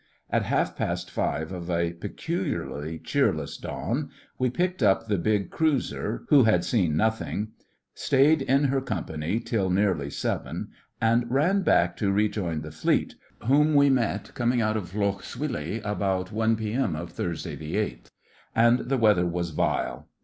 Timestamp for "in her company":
8.41-9.39